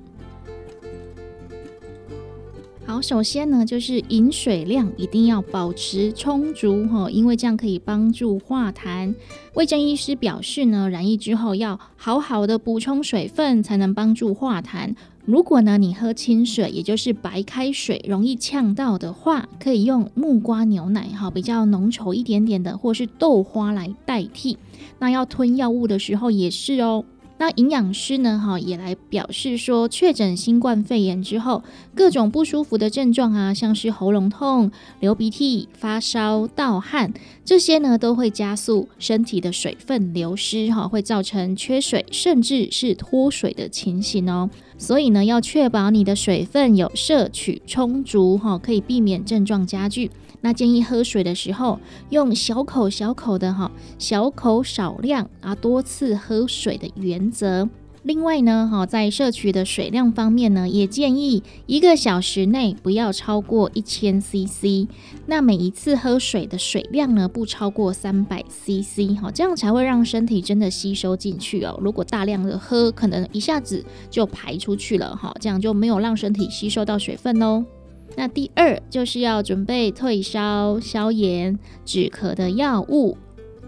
[2.90, 9.14] 好，首先呢，就是饮水量一定要保持充足哈，因为这样可以帮助化痰。
[9.54, 14.92] 卫正医师表示呢，染疫之后要好好的补充水分，才能帮助化痰。
[15.24, 24.58] 如果呢你喝清水，也就是白开水，容易呛到的话，可以用木瓜牛奶哈，比较浓稠一点点的，或是豆花来代替。
[24.98, 27.04] 那要吞药物的时候也是哦。
[27.40, 28.38] 那营养师呢？
[28.38, 31.62] 哈，也来表示说，确诊新冠肺炎之后，
[31.94, 34.70] 各种不舒服的症状啊，像是喉咙痛、
[35.00, 44.50] 流鼻涕、发烧、盗汗，这些呢，都会加速身体的水分流失，哈，会造成缺水，甚至是脱水的情形哦。
[44.76, 50.10] 所以呢，要确保你的水分有摄取充足，哈，可以避免症状加剧。
[50.40, 51.78] 那建议喝水的时候
[52.10, 57.68] 用小口小口的哈，小口少量啊，多次喝水的原则。
[58.02, 64.88] 另外呢，哈，在摄取的水量方面呢，也建议一个小时内不要超过一千 CC。
[65.26, 71.78] 那每一次喝水的水量呢，不超过三百 CC，哈，这样才会让身体真的吸收进去哦。
[71.82, 77.62] 如果大量的喝，可能一下子就排出去了，哈，这样就没有让身体吸收到水分哦。
[78.16, 83.16] 那第二就是要准备退烧、消炎、止咳的药物。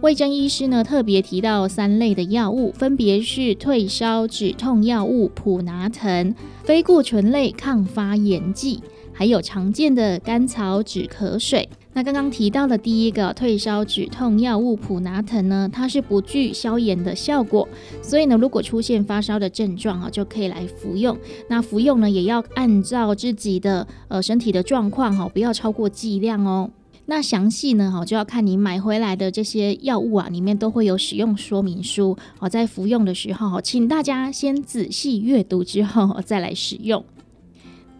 [0.00, 6.34] 魏征医师呢特别提到三类的药物，分别是退烧止痛药物普拿藤、
[6.64, 8.82] 非固醇类抗发炎剂，
[9.12, 11.68] 还有常见的甘草止咳水。
[11.94, 17.68] 那刚刚提到的第一个退烧止痛药物普拿疼呢，它是不具消炎的效果，
[18.02, 21.16] 所以呢，如果出现发烧的症状啊，就可以来服用。
[21.48, 26.70] 那服用呢，也要按照自己的呃身体的状况哈，不要超过剂量哦。
[27.04, 37.04] 那详细呢哈，就要看你买回来的这些药物啊，里面都会有使用说明书哦，在服用的时候，请大家先仔细阅读之后再来使用。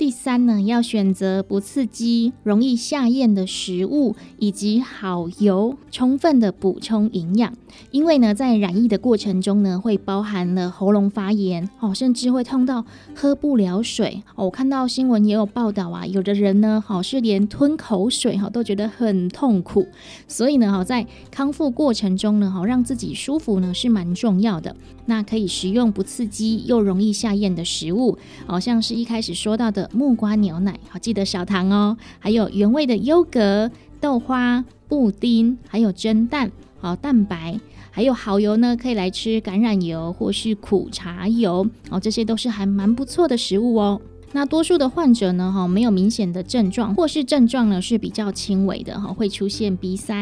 [0.03, 7.55] 第三呢，要选择不刺激、容易下咽的食物，以及好油，充分的补充营养。
[7.93, 12.85] 因为呢，在染疫的过程中呢，会包含了喉咙发炎哦，甚至会痛到
[13.15, 14.47] 喝不了水哦。
[14.47, 19.87] 我看到新闻也有报道啊，有的人呢，好是连吞口水哈都觉得很痛苦。
[20.27, 24.75] 所以呢，好在康复过程中呢，好让自己舒服呢是蛮重要的。
[25.07, 36.51] 那可以食用不刺激又容易下咽的食物，好像是一开始说到的木瓜牛奶，好记得少糖哦，还有原味的优格、豆花、布丁，还有蒸蛋，
[36.81, 37.59] 好蛋白，
[37.91, 44.01] 还有蚝油呢，可以来吃橄榄油或是苦茶油，哦，这些都是还蛮不错的食物哦。
[44.35, 50.15] 那多数的患者呢，哈，没有明显的症状，或是症状呢是比较轻微的，哈，会出现鼻塞、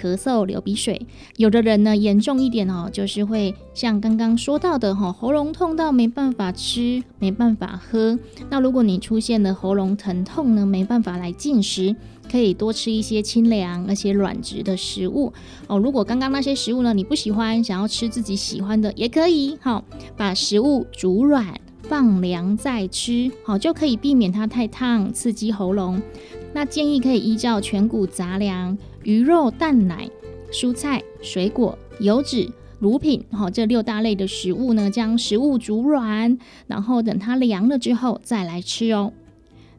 [0.00, 1.06] 咳嗽、流鼻水。
[1.36, 8.16] 有的人呢严重一点哦，就是会像刚刚说到的，哈，喉咙痛到没办法吃、没办法喝。
[8.48, 11.96] 那如果你出现了喉咙疼痛呢，没办法来进食，
[12.30, 15.32] 可以多吃一些清凉而且软质的食物
[15.66, 15.76] 哦。
[15.78, 19.82] 如果刚刚那些食物呢你不喜欢，想要吃自己喜欢的也可以，好，
[20.16, 21.60] 把食物煮软。
[21.88, 26.00] 放凉再吃，好就可以避免它太烫，刺激喉咙。
[26.52, 30.06] 那建议可以依照全谷杂粮、鱼肉、蛋奶、
[30.52, 39.14] 蔬菜、水果、油脂、乳品，好这六大类的食物呢，将食物煮软，然后等它凉了之后再来吃哦。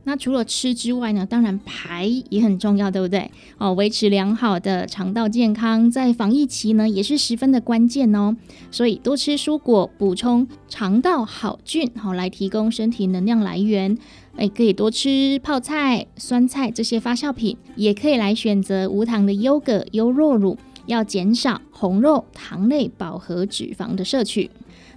[0.10, 3.30] 那除了吃之外呢，当然排也很重要，对不对？
[3.60, 8.36] 哦，维持良好的肠道健康，在防疫期呢也是十分的关键哦。
[8.72, 13.96] 所以多吃蔬果，补充肠道好菌，好来提供身体能量来源。
[14.36, 20.58] 哎，可以多吃泡菜、酸菜这些发酵品，也可以来选择无糖的优格、优酪乳，
[20.88, 24.50] 要减少红肉、糖类饱和脂肪的摄取。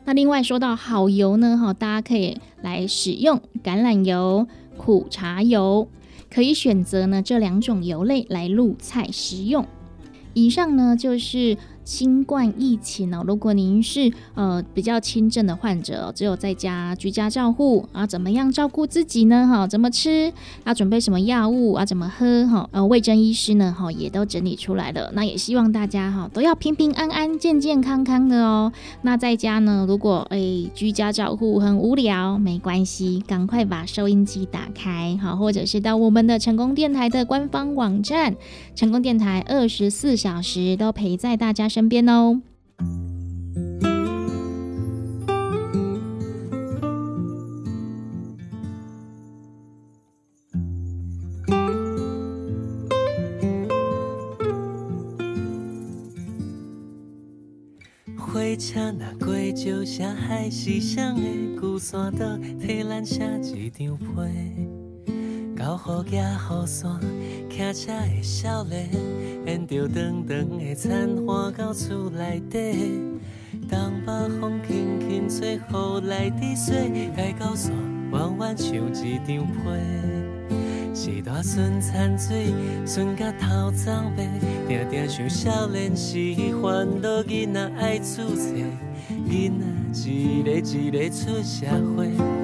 [0.06, 4.48] 那另外说到好油呢，哈，大家可以来使用橄榄油。
[4.84, 5.86] 苦茶油
[6.28, 9.64] 可以选择呢这两种油类来入菜食用。
[10.34, 11.56] 以上呢就是。
[11.84, 19.48] 新冠疫情哦，如果您是呃比较轻症的患者，只有在家居家照护啊，怎么样照顾自己呢？
[19.48, 20.32] 哈，怎么吃？
[20.64, 21.84] 要准备什么药物啊？
[21.84, 22.46] 怎么喝？
[22.46, 23.74] 哈，呃，卫生医师呢？
[23.76, 25.10] 哈，也都整理出来了。
[25.14, 28.72] 那也希望大家哈都要平平安安、健健康康的哦。
[29.02, 38.36] 那在家呢，如果诶居家照护很无聊，没关系，赶快把收音机打开，好，或者是到我们的成功电台的官方网站，
[38.76, 41.71] 成功电台二十四小时都陪在大家。
[41.72, 42.42] 身边哦。
[58.18, 64.81] 火车若过石城，海是谁的旧山道，替咱写一张批。
[65.62, 66.18] 到雨夹
[66.50, 67.00] 雨伞，
[67.48, 68.90] 骑车的少年，
[69.46, 72.98] 沿着长长的残花到厝内底。
[73.70, 77.72] 东北风轻轻吹，雨来滴水，该到山
[78.10, 80.92] 弯弯像一张被。
[80.92, 82.52] 是大孙残水，
[82.84, 84.28] 孙甲头鬃白，
[84.66, 88.66] 定定想少年时烦恼，囡仔爱出世，
[89.28, 89.52] 囡
[89.92, 92.41] 仔一个一个出社会。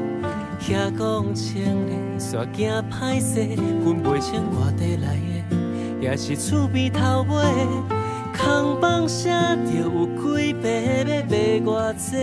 [0.61, 5.17] 听讲青年煞惊歹势，分袂清外地来
[5.49, 5.57] 的，
[6.01, 7.35] 也是厝边头尾。
[8.37, 10.69] 空房写着有几百，
[11.05, 12.17] 要卖偌济？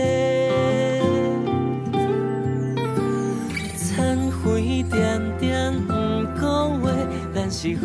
[3.76, 5.92] 残灰点点不
[6.40, 6.90] 讲话，
[7.34, 7.76] 咱是予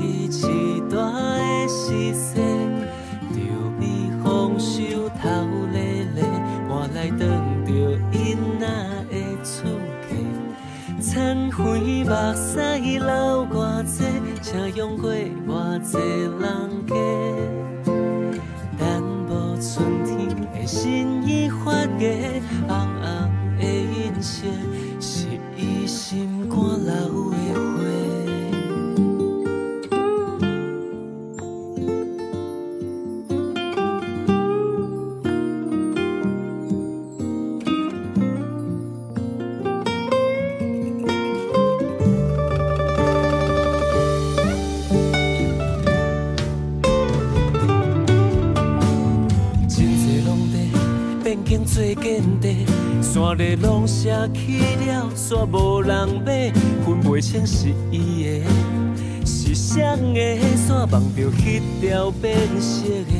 [0.00, 2.31] 伊一大的死
[11.54, 14.04] 残灰目屎流偌济，
[14.40, 16.40] 请用过偌济人
[16.86, 16.94] 家。
[18.78, 18.80] 等
[19.28, 22.08] 无春天的新衣发芽，
[22.66, 23.04] 红红
[23.58, 24.50] 的印象，
[24.98, 27.31] 是伊心肝流
[53.02, 56.50] 山里拢舍去了，煞无人买，
[56.84, 63.12] 分不清是伊的，是谁的山望着迄条变色的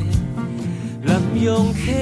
[1.03, 1.93] 南洋溪。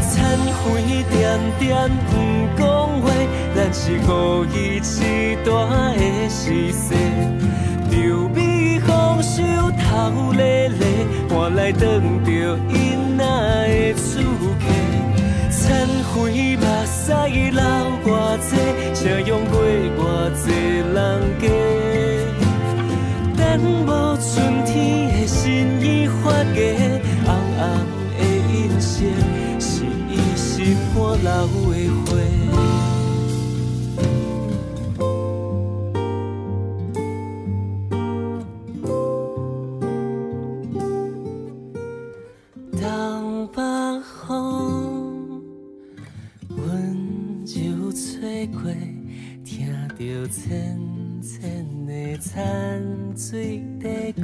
[0.00, 2.10] 残灰点点不
[2.56, 2.64] 讲
[3.02, 3.10] 话，
[3.54, 5.50] 咱是故意一大
[5.94, 6.00] 的
[6.30, 6.94] 死世，
[7.90, 9.42] 就比丰收
[9.72, 10.80] 头咧咧，
[11.36, 12.30] 换来等着
[12.70, 13.22] 因仔
[13.68, 14.22] 的厝
[14.58, 14.64] 客。
[15.50, 17.12] 残灰目屎
[17.50, 17.60] 流
[18.06, 18.08] 偌
[18.38, 18.56] 济，
[18.94, 19.60] 请用过
[19.98, 20.00] 偌
[20.32, 20.44] 济
[20.94, 20.96] 人
[21.38, 21.44] 家。
[23.36, 23.38] 等
[23.84, 26.56] 无春天的心意发芽，
[27.26, 27.28] 红
[27.58, 27.60] 红
[28.16, 28.18] 的
[28.50, 28.96] 印象，
[29.60, 31.28] 是伊心肝流
[31.70, 31.76] 的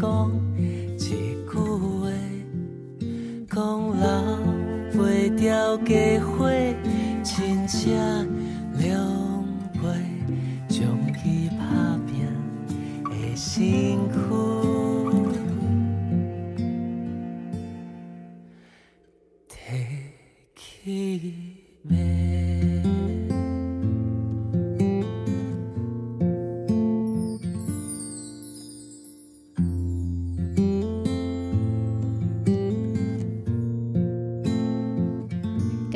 [0.02, 0.41] 讲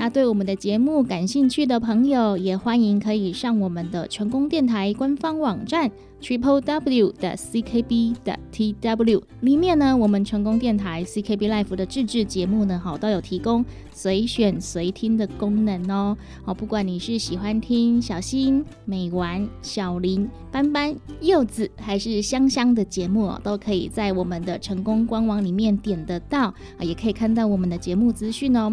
[0.00, 5.90] 那对我们的节目感兴趣的朋友，也欢迎可以上我们的成功电台官方网站
[6.22, 16.16] triple w 的 ckb 的 tw 里面呢，我们成功电台 CKB Life 的自制节目呢，好都有提供随选随听的功能哦。
[16.44, 28.72] 好，不管你是喜欢听小新、美丸、小林、斑斑、柚子，还是香香的节目哦，都可以在我们的成功官网里面点得到啊，也可以看到我们的节目资讯哦。